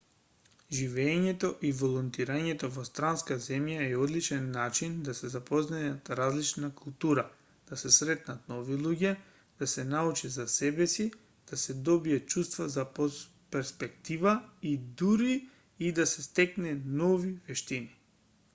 живеењето 0.75 1.47
и 1.67 1.69
волонтирањето 1.79 2.69
во 2.77 2.83
странска 2.87 3.35
земја 3.47 3.81
е 3.87 3.97
одличен 4.05 4.45
начин 4.55 4.93
да 5.09 5.13
се 5.17 5.29
запознае 5.33 5.91
различна 6.19 6.69
култура 6.79 7.25
да 7.71 7.77
се 7.81 7.91
сретнат 7.97 8.49
нови 8.53 8.77
луѓе 8.87 9.11
да 9.61 9.67
се 9.75 9.85
научи 9.91 10.31
за 10.37 10.45
себеси 10.55 11.05
да 11.51 11.59
се 11.65 11.75
добие 11.91 12.19
чувство 12.35 12.67
за 12.77 12.87
перспектива 13.57 14.33
и 14.71 14.73
дури 15.03 15.37
и 15.89 15.93
да 16.01 16.07
се 16.15 16.25
стекнат 16.29 16.89
нови 17.05 17.31
вештини 17.51 17.95